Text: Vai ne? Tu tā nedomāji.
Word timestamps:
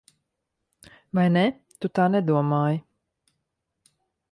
Vai 1.19 1.25
ne? 1.35 1.43
Tu 1.85 1.91
tā 1.99 2.07
nedomāji. 2.15 2.83